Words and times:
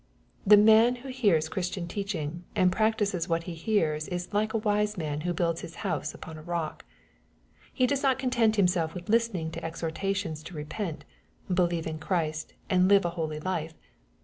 The 0.47 0.57
man 0.57 0.95
who 0.95 1.09
hears 1.09 1.47
Christian 1.47 1.87
teaching^ 1.87 2.39
and 2.55 2.71
practices 2.71 3.29
what 3.29 3.43
he 3.43 3.53
hears, 3.53 4.07
is 4.07 4.33
like 4.33 4.49
^[ 4.51 4.53
a 4.55 4.57
wise 4.57 4.97
man 4.97 5.21
who 5.21 5.31
builds 5.31 5.61
his 5.61 5.75
house 5.85 6.11
upon 6.15 6.39
a 6.39 6.41
rock.'' 6.41 6.83
He 7.71 7.85
does 7.85 8.01
not 8.01 8.17
content 8.17 8.55
himself 8.55 8.95
with 8.95 9.09
listening 9.09 9.51
to 9.51 9.63
exhortations 9.63 10.41
to 10.41 10.55
repent^ 10.55 11.01
believe 11.53 11.85
in 11.85 11.99
Christ, 11.99 12.55
and 12.67 12.87
live 12.87 13.05
a 13.05 13.11
holy 13.11 13.39
life. 13.39 13.75